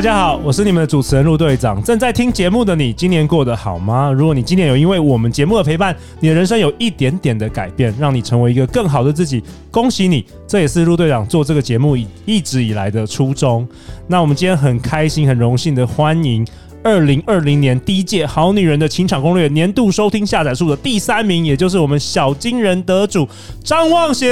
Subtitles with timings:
[0.00, 1.82] 大家好，我是你们的主持人陆队长。
[1.82, 4.10] 正在听节目的你，今年过得好吗？
[4.10, 10.24] 如果你今年有因为我们节目的陪伴，你的人生有一点点的改变，让你成为一个更好的自己，恭喜你！
[10.46, 11.94] 这也是陆队长做这个节目
[12.24, 13.68] 一直以来的初衷。
[14.06, 16.46] 那我们今天很开心、很荣幸的欢迎。
[16.82, 23.28] 二零二零年第一届《好女人的情场攻略》年度收听下载数的第三名，也就是我们小金人得主
[23.62, 24.26] 张望行。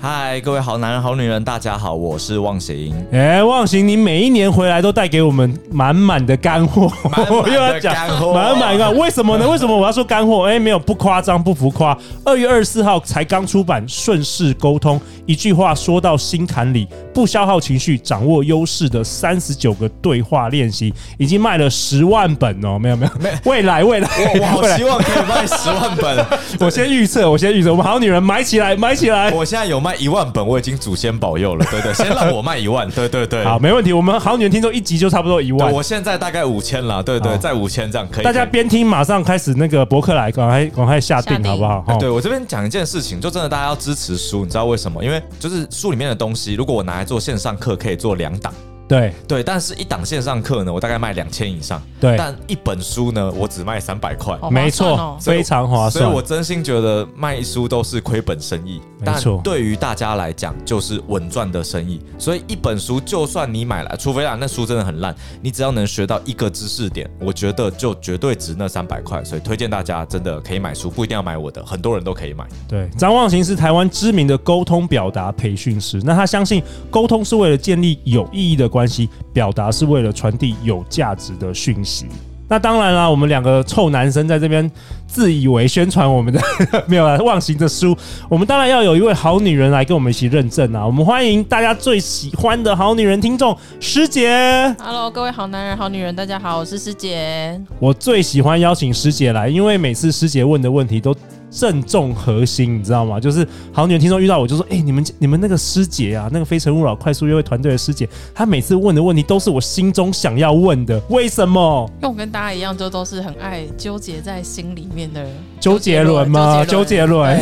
[0.00, 2.94] 嗨，各位好男人、好女人，大家好，我是望行。
[3.10, 8.88] 哎、欸，忘形，你每一年回来都带给我们满满的干货，我 又要讲干货，满满的。
[8.92, 9.48] 为什么呢？
[9.50, 10.44] 为什么我要说干货？
[10.44, 11.98] 哎、欸，没有，不夸张，不浮夸。
[12.24, 21.71] 二月二十四号才刚出版《顺势沟通》，一句话说到心坎里，不消耗情绪，掌握优势的三十九个对话练习，已经卖了。
[21.72, 26.24] 十万本哦，没有没有，没未来未来，我我好希望可以卖十万本。
[26.60, 29.30] 我先预测，我先预测，我们好女人买起来，买起来。
[29.32, 33.92] 我现在有卖一万本，我已经祖先保佑了，对对，先让我卖一万，对对对，好，没问题。
[33.92, 38.24] 我们好女人听众一集就差不多一万，我现在大概五千了，对对，在五千这样可以。
[38.24, 41.96] 大家边听马上开始那个博客来，赶快赶快下定好不好？
[41.98, 45.02] 对我这边讲一件事情，就真的大家要支持书，你知道为什么？
[45.02, 48.52] 因为就是书里面的东西，如果我拿来做线上课，可以做两档。
[48.92, 51.80] 对对，但是一档线上课呢，我大概卖两千以上。
[51.98, 54.36] 对，但一本书呢，我只卖三百块。
[54.42, 55.92] 哦、没错，非常划算。
[55.92, 58.82] 所以我真心觉得卖书都是亏本生意。
[59.00, 62.00] 没错，但对于大家来讲，就是稳赚的生意。
[62.18, 69.24] 所以一本书，就算你买来，除非啊那书真的很烂，你只要能学到一个知识点，我觉得就绝对值那三百块。
[69.24, 72.46] 所以推荐大家真的可以买书，不一定要买我的，很多人都可以买。
[72.68, 78.81] 对，张望行是台湾知名的沟通表达培训师，那他相信沟通是为了建立有意义的关系。
[78.82, 82.06] 关系表达是为了传递有价值的讯息。
[82.48, 84.68] 那当然啦，我们两个臭男生在这边
[85.06, 86.40] 自以为宣传我们的
[86.88, 87.96] 没有啦，忘形的书，
[88.28, 90.84] 我们当然要有一位好女人来跟我们一起认证啊！
[90.84, 94.74] 我们欢迎大家最喜欢的好女人听众师姐。
[94.80, 97.58] Hello，各位好男人、好女人，大家好，我是师姐。
[97.78, 101.14] 我最喜欢邀请师姐来，因为每次师姐问的问题都。
[101.52, 103.20] 正中核心，你知道吗？
[103.20, 110.98] 就是好女人听众遇到我就说：“哎、欸，你们你们那个师姐啊，那个非诚勿扰快速约会团队的师姐，她每次问的问题都是我心中想要问的。
[111.10, 111.86] 为什么？
[111.96, 115.26] 因为我跟大家一样，就都是很爱纠结在心里面的
[115.60, 116.64] 周杰伦吗？
[116.64, 117.38] 周杰伦。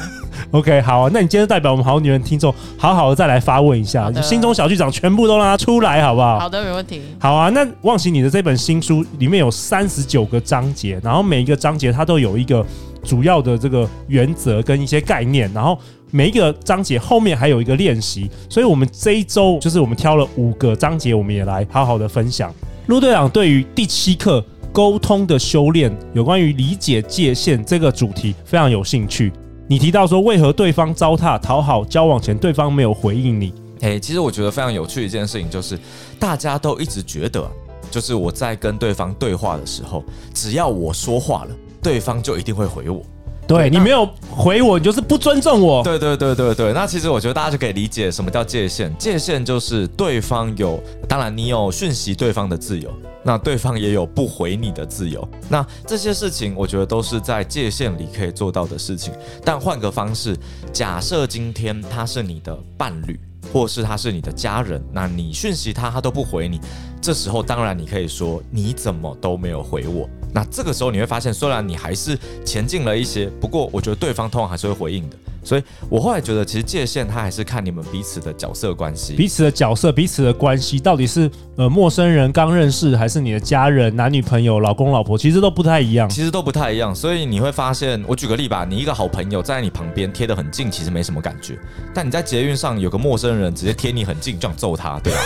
[0.52, 1.10] OK，好啊。
[1.12, 6.38] 那你今天代表我们好女人听众，好好的再来发问一下，就心中小剧场全部都让它出来，好不好？
[6.38, 7.00] 好的，没问题。
[7.18, 7.48] 好啊。
[7.48, 12.64] 那忘形你的这本新书里面有三十九个章节，然后每一个章节它都有一个。
[13.04, 15.78] 主要的这个原则跟一些概念，然后
[16.10, 22.52] 每一个章节后面还有一个练习，所以我们这一周就是我们挑了五个章节，我们也来好好的分享。
[22.86, 29.32] 陆队长对于第七课沟通的修炼，有关于理解界限这个主题非常有兴趣。
[29.66, 33.52] 你提到说，为何对方糟蹋讨好交往前对方没有回应你？
[33.80, 35.78] 诶，其实我觉得非常有趣的一件事情就是，
[36.18, 37.50] 大家都一直觉得，
[37.90, 40.04] 就是我在跟对方对话的时候，
[40.34, 41.50] 只要我说话了。
[41.84, 43.02] 对方就一定会回我，
[43.46, 45.84] 对，你没有回我，你就是不尊重我。
[45.84, 48.90] 对对对对对，那其实我觉得大家就可以理解什么叫界限。
[48.96, 52.90] 界限就是对方有，当然你有讯息对方的自由，
[53.22, 55.28] 那对方也有不回你的自由。
[55.50, 59.12] 那这些事情，我觉得都是在界限里可以做到的事情。
[59.44, 60.34] 但换个方式，
[60.72, 63.20] 假设今天他是你的伴侣，
[63.52, 66.58] 或是他是你的家人，那你讯息他，他都不回你，
[67.02, 70.08] 这时候当然你可以说，你怎么都没有回我。
[70.34, 75.16] 那这个时候你会发现，虽然你还是前进了一些，不过我觉得对方通常还是会回应的。
[75.44, 86.08] 所以我后来觉得，其实界限它还是看你们彼此的角色关系，彼此的角色，彼此的关系到底是呃陌生人刚认识，还是你的家人、男女朋友、老公老婆，其实都不太一样。
[86.08, 86.94] 其实都不太一样。
[86.94, 91.58] 所以你会发现，我举个例吧，你一个好朋友站在你旁边贴得很近，其实没什么感觉。
[91.92, 95.18] 但你在捷运上有个陌生人直接贴你很近，就想揍他，对吧？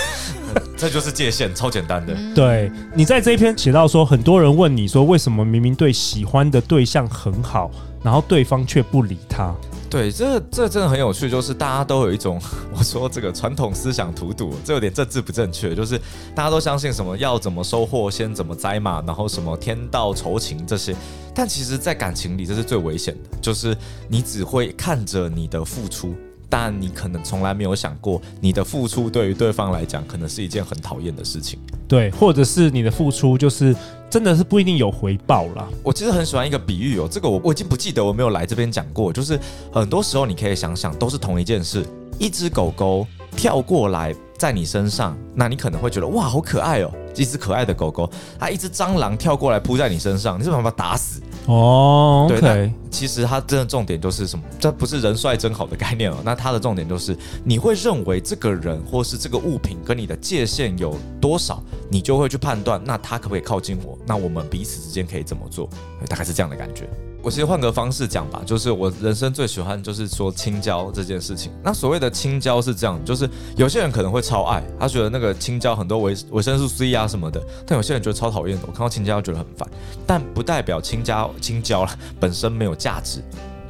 [0.76, 2.16] 这就是界限，超简单的。
[2.34, 7.70] 对，你在这一篇写到说，很多人问你说，为什么明明对喜欢的对象很好，
[8.02, 9.54] 然后对方却不理他？
[9.90, 12.38] 对，这这真的很有趣，就是大家都有一种，
[12.76, 15.98] 我说这个传统思想荼毒，这有点政治不正确，就是
[16.34, 20.94] 大家都相信什么要怎么收获先怎么栽嘛，然后什么天道酬勤这些，
[21.34, 23.74] 但其实，在感情里这是最危险的，就是
[24.08, 26.14] 你只会看着你的付出。
[26.48, 31.58] 但你可能从来没有想过，你的付出对于对方来讲，可能是一件很讨厌的事情。
[31.86, 33.74] 对，或者是你的付出就是
[34.10, 35.66] 真的是不一定有回报啦。
[35.82, 39.38] 我其实很喜欢一个比喻哦，这个我我已经不记得我没有来这边讲过，就是
[39.72, 41.84] 很多时候你可以想想，都是同一件事，
[42.18, 43.06] 一只狗狗
[43.36, 51.22] 跳过来在你身上，那你可能会觉得哇，好可爱哦，一只可爱的狗狗，它一只蟑螂跳过来扑在你身上，你是不是把它打死？
[51.48, 52.40] 哦，oh, okay.
[52.40, 54.44] 对，其实它真的重点就是什么？
[54.60, 56.18] 这不是人帅真好的概念哦。
[56.24, 63.98] 那它的重点就是，你会认为这个人或是这个物品跟你的界限有多少，你就会去判断，那他可不可以靠近我？
[64.06, 65.68] 那我们彼此之间可以怎么做？
[66.06, 66.86] 大概是这样的感觉。
[67.28, 71.52] 我其实换个方式讲吧，就是我人生最喜欢就是说青椒这件事情。
[71.62, 78.64] 那所谓的青椒是这样，就是有些人可能会超爱，他觉得那个青椒很多维维生素 C 啊什么的，但有些人觉得超讨厌的。
[78.66, 79.68] 我看到青椒觉得很烦，
[80.06, 81.86] 但不代表青椒青椒
[82.18, 83.22] 本身没有价值。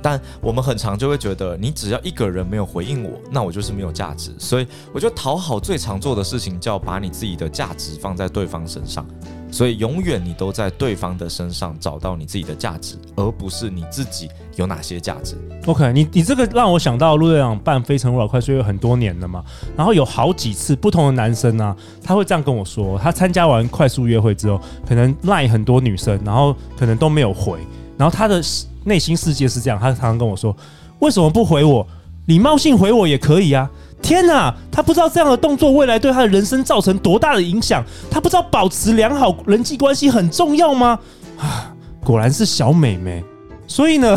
[0.03, 4.33] 但我们很常就会觉得，你只要一个人没有回应我，那我就是没有价值。
[4.39, 9.07] 所以我觉得讨好最常做的事情叫把你自己的价值放在对方身上。
[9.51, 15.37] 所以永远你都在对方的身上找到你自己的价值，而不是你自己有哪些价值。
[15.65, 19.43] OK，你你这个让我想到陆队长办《非诚勿扰》快速约有很多年了嘛，
[19.75, 27.59] 然后有好几次不同的男生呢、啊，他会这样跟我说，他参加完快速约会之后，可能赖很多女生，然后可能都没有回，
[27.99, 28.43] 然后他的
[28.85, 30.57] 内心世界是这样，他常常跟我说，
[31.01, 31.87] 为什么不回我？
[32.27, 33.69] 礼貌性回我也可以啊。
[34.01, 40.99] 天哪，他不知道这样的动作未来对他的人生造成多大的影响，他不知道保持良好人际关系很重要吗？
[41.37, 41.75] 啊，
[42.05, 43.23] 果然是小美眉。
[43.67, 44.17] 所以呢，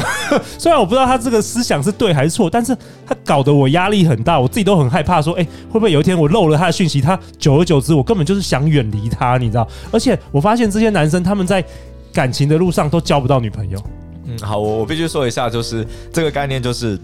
[0.57, 2.73] 虽然我不知道他这个思想是对还是错，但是
[3.05, 7.01] 他搞得我压力很大，我自己都很害怕，说，哎，会不会有一天我漏了他的讯息？
[7.01, 9.67] 他久而久之，我根本就是想远离他，你知道？
[9.91, 11.61] 而且我发现这些男生他们在
[12.13, 13.81] 感情的路上都交不到女朋友。
[14.25, 16.99] 嗯，好，我我必须说一下，就是这个概念就是。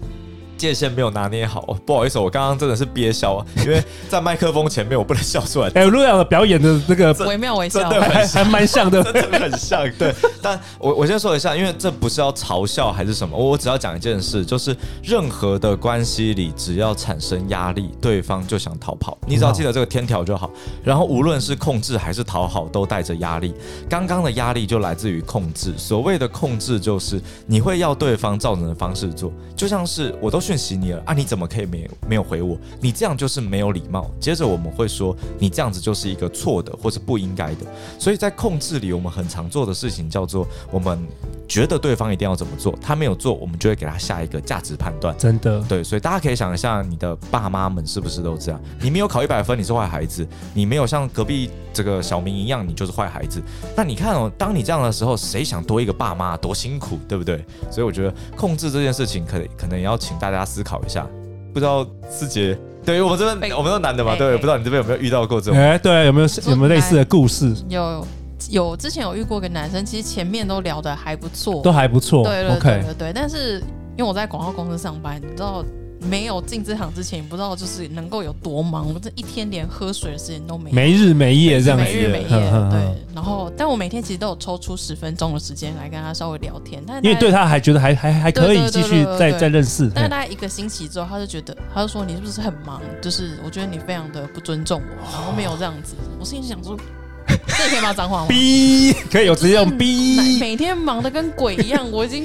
[0.58, 5.70] 界限没有拿捏好，不好意思，我刚刚真的是憋笑啊，因为在麦克风前面我不能笑出来。
[5.78, 9.88] 哎，陆阳的表演的那个微妙微笑，真的还还蛮像的， 真的很像。
[9.96, 10.12] 对，
[10.42, 19.16] 但我我先说一下，因为这不是要嘲笑还是什么，我我只要讲一件事，就是任何的关系里，只要产生压力，对方就想逃跑。
[19.28, 20.50] 你只要记得这个天条就好。
[20.82, 23.54] 然后无论是控制还是讨好，都带着压力。
[23.88, 25.72] 刚刚的压力就来自于控制。
[25.76, 30.47] 所谓的控制，就是你会要对方照着的方式做，就像是我都。
[30.48, 31.12] 讯息你了啊？
[31.12, 32.56] 你怎么可以没有没有回我？
[32.80, 34.10] 你这样就是没有礼貌。
[34.18, 37.66] 接着我们会说，你这样子就是一个错的，或是不应该的。
[37.98, 40.98] 所以在控制里，我们很常做的事情叫做，我们
[41.46, 45.14] 觉得对方一定要怎么做，他没有做，我们就会给他下一个价值判断。
[45.18, 45.84] 真的，对。
[45.84, 48.58] 所以大家可以想一下，你的爸妈们是不是都这样？
[48.80, 50.24] 你没有考一百分，你是坏孩子；
[50.54, 53.42] 你没有像隔壁这个小明一样，你就是坏孩子。
[53.76, 57.44] 那你看哦，当你这样的时候，谁想多一个爸妈多辛苦，对不对？
[57.70, 60.37] 所以我觉得控制这件事情，可可能也要请大家。
[60.38, 61.04] 大家思考一下，
[61.52, 65.58] 不知道思杰，对于我们这边，我们都男的嘛，对，不知道你这边有没有遇到过这种？
[65.58, 67.52] 哎，对，有没有有没有类似的故事？
[67.68, 68.06] 有
[68.48, 73.12] 有，之前有遇过一个男生，其实前面都聊得还不错，都还不错，对对对对对。
[73.12, 73.58] 但是
[73.96, 75.64] 因为我在广告公司上班，你知道。
[76.00, 78.92] 没有进这行之前，也不知道就是能够有多忙。
[78.92, 82.28] 我这一天连喝水的时间都没有，没日没夜这样子，没日没夜。
[82.28, 86.82] 对，然后但我每天其实都有抽出十分钟的时间来跟他稍微聊天。
[86.86, 89.90] 但因为对他还觉得还还还可以继续再再认识。
[89.94, 92.80] 但大概一个星期之后，他就觉得他就说，你是不是很忙？
[93.02, 95.94] 就是我觉得你非常的不尊重我，然后没有这样子。
[96.20, 96.76] 我心里想说，
[97.26, 98.26] 这可以骂脏话吗？
[98.28, 100.38] 逼可以有直接用逼。
[100.38, 102.24] 每天忙的跟鬼一样，我已经。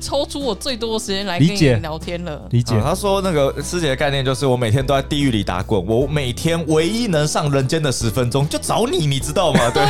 [0.00, 2.48] 抽出我最多的时间来跟你聊天了。
[2.50, 2.74] 理解。
[2.76, 9.70] 啊、他说那个师姐的概念就是我每天都在地狱里打滚，我每天唯一能上人间的十分钟就找你，你知道吗？
[9.74, 9.84] 对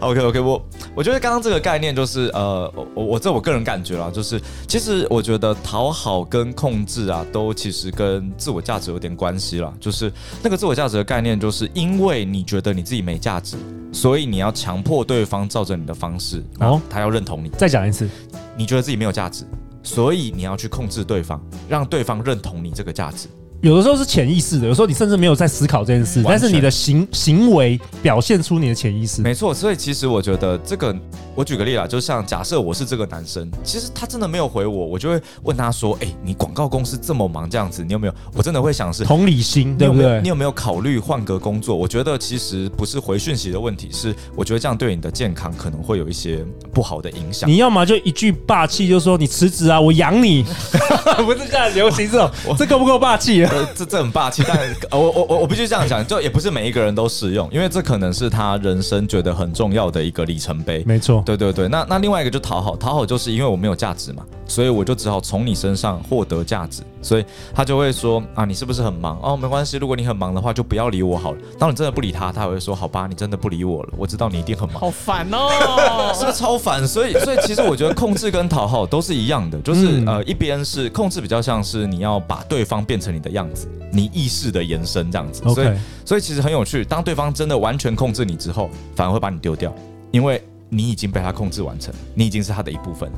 [0.00, 0.64] OK OK，我
[0.94, 9.72] 我觉得刚刚这个概念就是呃，我我这我个人感觉啦，就是其实我觉得讨好跟控制啊，都其实跟自我价值有点关系啦。
[9.78, 13.56] 就是那个自我价值的概念，就是因为你觉得你自己没价值，
[13.92, 17.50] 所以你要强迫对方照着你的方式，哦，他要认同你。
[17.50, 18.08] 再讲一次。
[18.56, 19.44] 你觉得自己没有价值，
[19.82, 23.28] 所以你要去控制对方，让对方认同你这个价值。
[23.62, 29.22] 有的时候是潜意识的，有时候你甚至没有在思考这件事，但是你的行行为表现出你的潜意识。
[29.22, 30.92] 没错，所以其实我觉得这个，
[31.32, 40.20] 我举个例啦，就像假设我是这个男生，其实他真的没有回我，我就会问他说：“哎，你广告公司这么忙，这样子，你有没有？”我真的会想是同理心，对不对？
[40.22, 41.76] 你有没有考虑换个工作？
[41.76, 47.48] 我觉得其实不是回讯息的问题，是我觉得这样对你的健康可能会有一些不好的影响。
[47.48, 50.42] 你要么就一句霸气，就说你辞职啊，我养你，
[51.24, 52.28] 不是这样流行这种，
[52.58, 53.51] 这够不够霸气啊？
[53.52, 54.58] 呃，这这很霸气，但
[54.90, 60.82] 我我我我必须这样讲，就也不是每一个人都适用，因为这可能是他人生觉得很重要的一个里程碑。
[60.86, 61.68] 没错，对对对。
[61.68, 69.18] 那那另外一个就讨好，讨好就是因为我没有价值嘛，所以我就只好从你身上获得价值，所以他就会说啊，你是不是很忙？
[69.22, 71.38] 哦，没关系，如果你很忙的话，就不要理我好了。
[71.58, 74.80] 当你真的不理他，他会说好吧，你真的不理我了，我知道你一定很忙。
[74.80, 76.86] 好烦哦， 是不是超烦？
[76.86, 85.42] 所以所以其实我觉得控制跟讨好都是一样的，就是、嗯、呃一边是控制比较像是你要把对方变成你的样子，你意识的延伸这样子。
[85.54, 85.68] 所以
[86.04, 89.74] 所以其实很有趣，当对方真的完全控制你之后，反而会把你丢掉，
[90.10, 93.10] 因为你已经被他控制完成，你已经是他的一部分，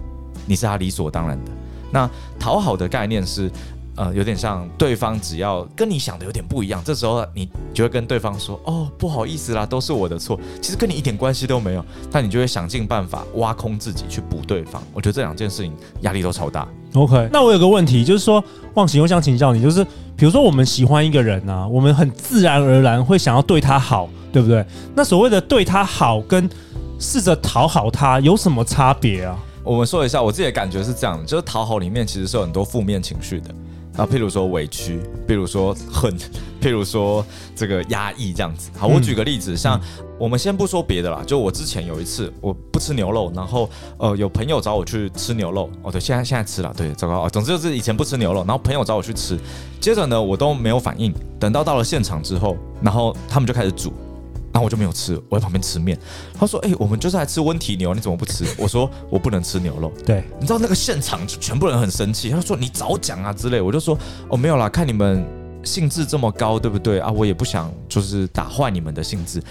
[0.46, 1.50] 你是他理所当然的。
[1.90, 3.50] 那讨好的概念是。
[3.96, 14.82] 呃，有点像对方只要跟你想的有点不一样，这时候你就会跟对方说：“哦，不好意思啦，都是我的错。”其实跟你一点关系都没有，但你就会想尽办法挖空自己去补对方。
[14.92, 16.66] 我觉得这两件事情压力都超大。
[16.94, 18.42] OK，那我有个问题，就是说，
[18.74, 19.84] 忘形，我想请教你，就是
[20.16, 24.64] 比如说我们喜欢一个人啊，我们很自然而然会想要对他好，对不对？
[24.94, 26.48] 那所谓的对他好跟
[26.98, 29.38] 试着讨好他有什么差别啊？
[29.62, 33.54] 我们说一下，我自己的感觉是这样的，就是讨好里面其实是有很多负面情绪的。
[33.96, 36.12] 啊，譬如说委屈，譬如说恨，
[36.60, 37.24] 譬如说
[37.54, 38.70] 这个压抑这样子。
[38.76, 39.80] 好，我举个例子，嗯、像
[40.18, 49.38] 我们先不说别的啦，就我之前有一次我不吃牛肉，然后呃有朋友找我去吃牛肉，哦对，现在现在吃了，对，糟糕啊，总之就是以前不吃牛肉，然后朋友找我去吃，
[49.80, 53.92] 接着呢我都没有反应，等到到了现场之后，然后他们就开始煮。
[54.54, 55.98] 然后我就没有吃，我在旁边吃面。
[56.38, 62.30] 他说：“哎、欸，我们就是来吃温体牛，你怎么不吃？”我说：“我不能吃牛肉。”对，你知道那个现场就全部人很生气。
[62.30, 63.98] 他说：“你早讲啊之类。”我就说
[64.30, 65.26] ：“哦，没有啦，看你们
[65.64, 67.10] 兴致这么高，对不对啊？
[67.10, 69.42] 我也不想就是打坏你们的兴致。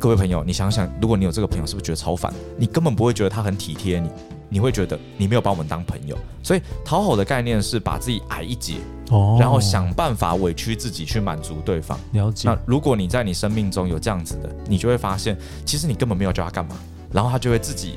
[0.00, 2.34] 各位朋友，你想想，如果你有这个朋友，是不是觉得超烦？
[2.58, 4.10] 你根本不会觉得他很体贴你。”
[4.50, 8.74] 你会觉得你没有把我们当朋友，所以讨好的概念是把自己矮一截，
[9.08, 11.98] 哦，然后想办法委屈自己去满足对方。
[12.12, 12.48] 了解。
[12.48, 16.76] 那如果你在你生命中有这样子的，你就会发现，其实你根本没有叫他干嘛，
[17.10, 17.94] 然后他就会自己。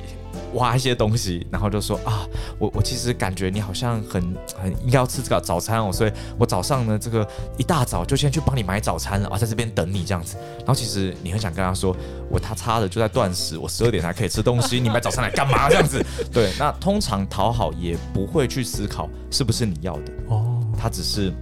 [0.54, 4.22] 挖一些东西，然后就说啊，我我其实感觉你好像很
[4.56, 10.38] 很应该要吃这个早餐哦，所以我早上呢这个一大早就先去帮你买早餐了啊，在这边等你这样子。
[10.60, 11.96] 然后其实你很想跟他说，
[12.30, 16.04] 我他差的就在断食，我十二点才可以吃东西，你买早餐来干嘛这样子？
[16.32, 21.34] 对，那通常讨好也不会去思考是不是你要的哦，他只是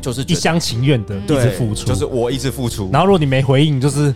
[0.00, 4.14] 就是一厢情愿的一直付出，就是我一直付出，然后如果你没回应，就是。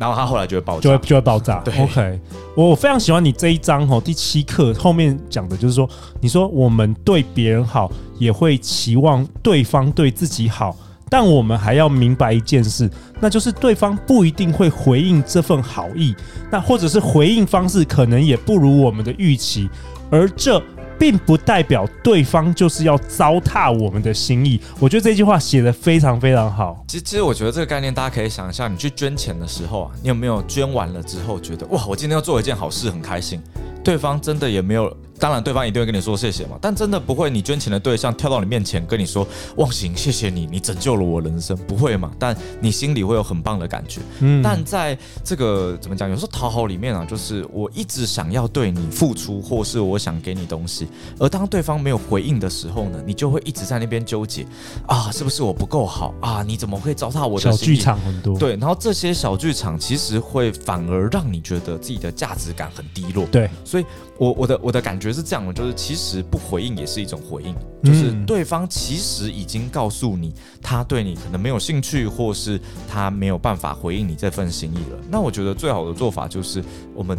[0.00, 1.60] 然后他后来就会爆炸，就会就会爆炸。
[1.62, 2.20] 对，OK，
[2.56, 5.86] 我非常喜欢你这一章哦，第七课后面讲的就是说，
[6.22, 10.74] 你说我们对别人好，也会期望对方对自己好，
[11.10, 12.90] 但我们还要明白一件事，
[13.20, 16.16] 那就是对方不一定会回应这份好意，
[16.50, 19.68] 那或者是回应方式可能也不如我们的预期，
[20.10, 20.62] 而这。
[21.00, 24.60] 并不代表对方就是要糟蹋我们的心意。
[24.78, 26.84] 我觉得这句话写得非常非常好。
[26.86, 33.40] 其实，其实我觉得这个概念大家可以想一下，你去捐钱的时候啊，你有没有捐完了之后觉得哇，我今天要做一件好事，很开心？
[33.82, 34.94] 对方真的也没有。
[35.20, 42.10] 当然，对方一定会跟你说谢谢嘛，但真的不会，你捐钱的对象跳到你面前跟你说“忘形，谢谢你，你拯救了我人生”，不会嘛？
[42.18, 44.00] 但你心里会有很棒的感觉。
[44.20, 46.08] 嗯，但在这个怎么讲？
[46.08, 54.46] 有时候讨好里面啊，就是我一直想要对你付出，或是我想给你东西，而当对方没有回应的时候呢，你就会一直在那边纠结
[54.86, 56.42] 啊，是不是我不够好啊？
[56.42, 57.58] 你怎么会糟蹋我的心？
[57.58, 58.38] 小剧场很多。
[58.38, 63.26] 对，然后这些小剧场其实会反而让你觉得自己的价值感很低落。
[63.26, 63.84] 对，所以。
[64.20, 74.98] 我我的我的感觉是这样的，就是其实不回应也是一种回应，就是对方其实已经告诉你，他对你可能没有兴趣，或是他没有办法回应你这份心意了。
[75.10, 76.62] 那我觉得最好的做法就是
[76.94, 77.18] 我们。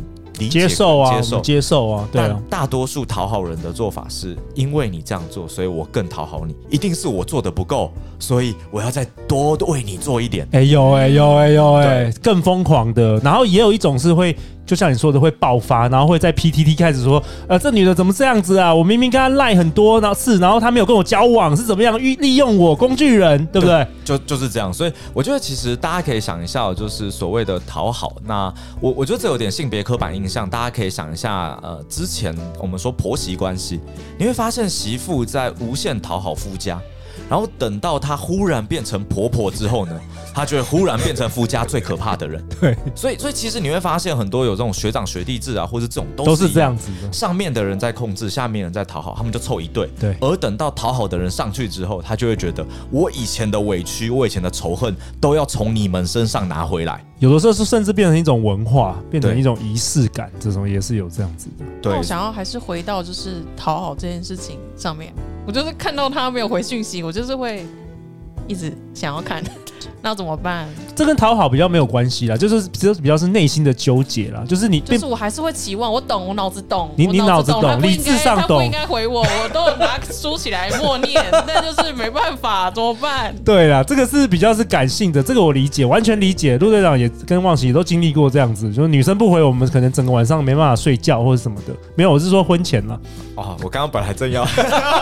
[0.49, 6.55] 接受啊，接受，接受啊，对大多数讨好人的做法是，因为你这样做，所以我更讨好你。
[6.69, 10.47] 一定是我做的不够，所以我要再多为你做一点。
[10.53, 13.17] 哎呦哎呦哎呦哎，更疯狂的。
[13.17, 14.35] 然后也有一种是会。
[14.71, 18.73] 就像你说的，会爆发，然后会在 PTT 开始说，呃，这女的怎么这样子啊？
[18.73, 23.85] 我明明跟她赖很多，然后是，然后她没有跟我交往，是怎么样利利用我工具人，对不对？
[24.05, 24.71] 就就是这样。
[24.71, 28.15] 所以我觉得其实大家可以想一下，就是所谓的讨好。
[28.23, 28.45] 那
[28.79, 33.81] 我我觉得这有点性别刻板印象，大家可以想一下，呃，之前我们说婆媳关系，
[34.17, 36.79] 你会发现媳妇在无限讨好夫家。
[37.29, 39.99] 然后等到她忽然变成婆婆之后呢，
[40.33, 42.43] 她就会忽然变成夫家最可怕的人。
[42.59, 47.11] 对，所以所以其实你会发现很多有这种学长学弟制啊，或者这种都是，都是这样子的。
[47.11, 49.89] 上面的人在控制，下面人在讨好，他们就凑一对。
[49.99, 50.15] 对。
[50.21, 57.03] 而等到讨好的人上去之后，他就会觉得我以前的委屈，我以前的仇恨都要从你们身上拿回来。
[57.19, 61.65] 有的时候是甚至变成一种文化，变成一种仪式感，这种也是有这样子的。
[61.81, 61.95] 对。
[61.95, 65.13] 我想要还是回到就是讨好这件事情上面。
[65.45, 67.65] 我就是看到他没有回信息，我就是会
[68.47, 69.43] 一直想要看。
[70.01, 70.67] 那怎么办？
[70.95, 74.43] 这跟讨好比较没有关系啦，就是比较比较是内心的纠结啦。
[74.47, 83.33] 就是你，就是我还是会期望，我懂，我脑子懂，你你脑子懂，理智上懂，他不应该回我，我都拿书起来默念，那就是没办法，怎么办？
[83.45, 86.57] 对啦，这个是比较是感性的，这个我理解，完全理解。
[86.57, 91.73] 陆队长也跟忘形也都经历过这样子，就是女生不回我们，可能整个晚上没办法睡觉或者什么的。
[91.95, 92.99] 没有，我是说婚前了。
[93.35, 94.45] 哦，我刚刚本来正要，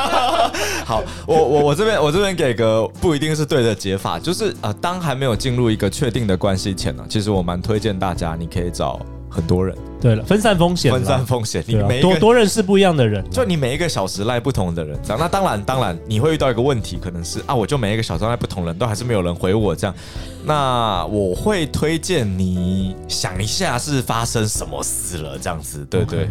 [0.86, 9.78] 好，我我我这边我这边给个不一定是对的解法，就是呃，当还没有进入一个确定的关系前呢，其实我蛮推荐大家，你可以找很多人。
[10.02, 15.20] 对了，分散风险，分散风险，你每多多认识不一样的人，就你每一个小时赖不同的人，这样。
[15.20, 19.96] 那当然，当然你会遇到一个问题，可能是啊，我就每一个小时赖不同人都还是没有人回我这样。
[20.44, 26.26] 那我会推荐你想一下是发生什么事了，这样子，对对。
[26.26, 26.30] Okay.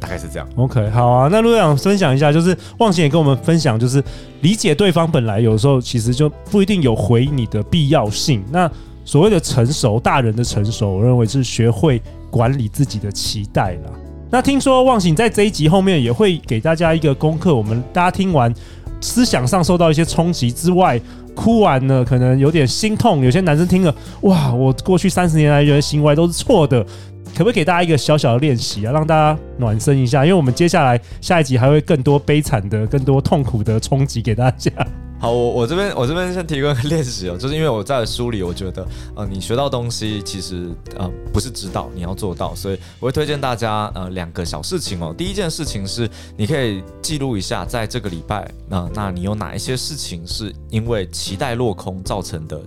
[0.00, 0.48] 大概是这样。
[0.56, 1.28] OK，好啊。
[1.30, 4.02] 那陆队长分享一下，就是忘形也跟我们分享，就是
[4.40, 8.42] 理解对方本来有时候其实就不一定有回你的必要性。
[8.50, 8.68] 那
[9.04, 13.90] 所谓的成熟，大人的成熟，我认为是学会管理自己的期待啦。
[14.32, 18.54] 那听说忘形在这一集后面也会给大家一个功课，我们大家听完
[19.00, 21.00] 思想上受到一些冲击之外，
[21.34, 23.24] 哭完了可能有点心痛。
[23.24, 26.84] 有些男生听了，哇，我过去三十年来的行为都是错的。
[27.32, 30.24] 可不可以给大家一个小小的练习啊，让大家暖身一下？
[30.24, 34.70] 因为我们接下来下一集还会更多悲惨的、更多痛苦的冲击给大家。
[35.20, 45.14] 好，我我这边我这边先提供一个练习哦，就是因为我在书里，我觉得呃，你学到东西其实呃不是知道，你要做到，所以我会推荐大家呃两个小事情哦。
[45.16, 46.08] 第一件事情是
[46.38, 52.58] 你可以记录一下，在这个礼拜，那、那你有哪一些事情是因为期待落空造成的？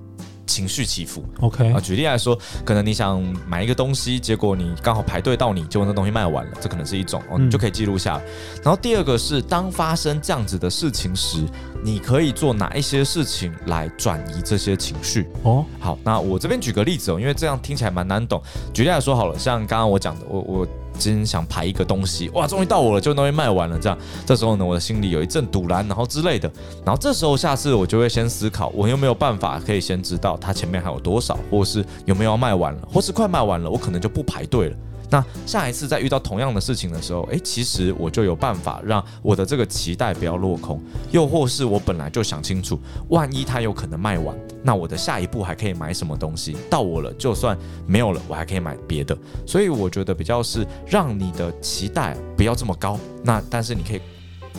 [0.54, 8.24] 情绪起伏，OK 啊，举例来说，可能你想买一个东西，结果你刚好排队到你，结果那东西卖完了，这可能是一种哦，你就可以记录下来。
[8.64, 11.44] 然后第二个是，当发生这样子的事情时，
[11.84, 15.28] 你可以做哪一些事情来转移这些情绪？
[15.42, 18.40] 哦，好，那我这边举个例子哦，因为这样听起来蛮难懂。
[18.72, 20.68] 举例来说好了，像刚刚我讲的，我我。
[20.98, 26.52] 今天想排一个东西，哇，终于到我了，就东西卖完了，这样，这时候呢，我的心里有一阵堵然，然后之类的，
[26.86, 34.76] 然后这时候下次我就会先思考，我有没有办法可以先知道它前面还有多少，或是有没有要卖完了，或是快卖完了，我可能就不排队了。
[35.14, 42.80] 那下一次再遇到同样的事情的时候，诶，其实我就有办法让我的这个期待不要落空，又或是我本来就想清楚，
[43.10, 46.58] 万一它有可能卖完，那我的下一步还可以买什么东西？
[46.68, 49.16] 到我了，就算没有了，我还可以买别的。
[49.46, 54.02] 所以我觉得比较是让你的期待不要这么高，那但是你可以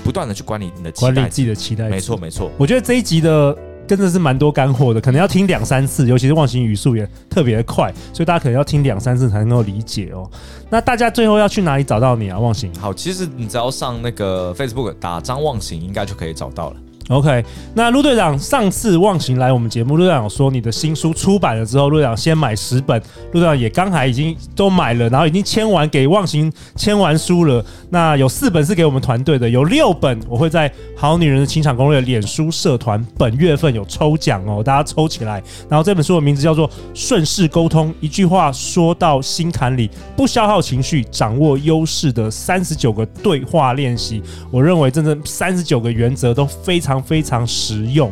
[0.05, 1.89] 不断的去管理你的期待，管理自己的期待。
[1.89, 3.59] 没错没错，我觉得这一集的。
[3.87, 10.29] 真的是蛮多干货的，可能要听两三次，尤其是忘形语速也特别快，所以大家可能要听两三次才能够理解哦。
[10.71, 12.39] 那大家最后要去哪里找到你啊？
[12.39, 12.73] 忘形？
[12.81, 16.77] 好，其实你只要上那个 Facebook 打张忘形，应该就可以找到了。
[17.11, 22.99] OK，那陆队长上次忘形来我们节目，陆队长说你的新书出版了之后，陆队长先买十本，
[23.33, 27.63] 陆队长也刚才已经都买了，然后已经签完给忘形签完书了。
[27.91, 35.43] 那有四本是给我们团队的，有六本我会在《好女人的情场攻略》脸书社团本月份有抽奖哦，大家抽起来。
[35.69, 44.23] 然后这本书的名字叫做《顺势沟通》，一句话说到心坎里，不消耗情绪，掌握优势的三十九个对话练习。
[44.51, 46.94] 我认为真正三十九个原则都非常。
[47.03, 48.11] 非常实用。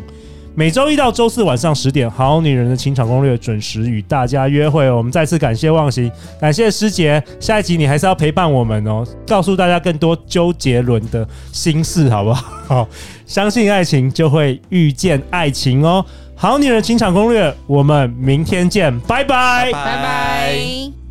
[0.54, 4.90] 每周一到周四晚上十点，《好女人的情场攻略》准时与大家约会。
[4.90, 7.22] 我们再次感谢忘形，感谢师姐。
[7.40, 12.52] 下一集你还是要陪伴我们哦，告诉大家更多周杰伦的心事，好不好？
[12.68, 12.88] 好，
[13.24, 16.04] 相信爱情，就会遇见爱情哦。
[16.34, 21.01] 《好女人情场攻略》，我们明天见，拜拜，拜拜。